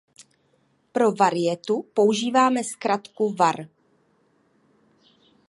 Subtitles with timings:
[0.91, 3.67] Pro varietu používáme zkratku var.